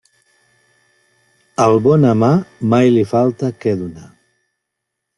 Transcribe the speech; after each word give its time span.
Al 1.67 1.75
bon 1.89 2.09
amar 2.13 2.33
mai 2.75 2.91
li 2.99 3.07
falta 3.15 3.55
què 3.63 3.79
donar. 3.87 4.11